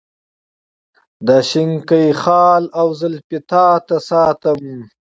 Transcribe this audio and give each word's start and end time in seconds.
دا 1.27 1.37
شینکی 1.49 2.05
خال 2.21 2.63
او 2.79 2.87
زلفې 2.99 3.39
تا 3.49 3.65
ته 3.87 3.97
ساتم. 4.07 4.61